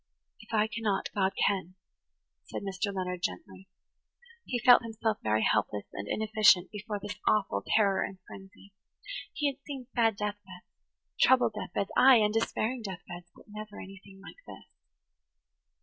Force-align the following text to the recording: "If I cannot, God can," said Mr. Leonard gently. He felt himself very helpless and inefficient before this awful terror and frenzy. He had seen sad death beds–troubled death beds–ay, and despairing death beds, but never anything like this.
"If 0.39 0.49
I 0.51 0.65
cannot, 0.65 1.11
God 1.13 1.33
can," 1.45 1.75
said 2.45 2.63
Mr. 2.63 2.91
Leonard 2.91 3.21
gently. 3.21 3.67
He 4.45 4.57
felt 4.57 4.81
himself 4.81 5.19
very 5.21 5.43
helpless 5.43 5.85
and 5.93 6.07
inefficient 6.09 6.71
before 6.71 6.97
this 6.99 7.19
awful 7.27 7.63
terror 7.75 8.01
and 8.03 8.17
frenzy. 8.25 8.73
He 9.31 9.45
had 9.45 9.61
seen 9.63 9.85
sad 9.93 10.15
death 10.17 10.39
beds–troubled 10.43 11.53
death 11.53 11.73
beds–ay, 11.75 12.15
and 12.15 12.33
despairing 12.33 12.81
death 12.81 13.03
beds, 13.07 13.29
but 13.35 13.45
never 13.47 13.79
anything 13.79 14.19
like 14.23 14.37
this. 14.47 14.65